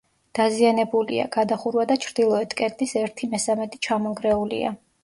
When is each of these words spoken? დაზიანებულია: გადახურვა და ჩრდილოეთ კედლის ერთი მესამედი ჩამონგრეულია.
დაზიანებულია: 0.37 1.27
გადახურვა 1.35 1.85
და 1.93 1.99
ჩრდილოეთ 2.07 2.59
კედლის 2.63 2.99
ერთი 3.07 3.35
მესამედი 3.37 3.85
ჩამონგრეულია. 3.89 4.79